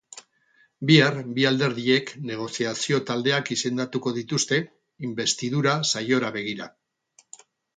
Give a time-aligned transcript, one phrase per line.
[0.89, 4.61] Bihar, bi alderdiek negoziazio taldeak izendatuko dituzte,
[5.11, 6.71] inbestidura saiora begira.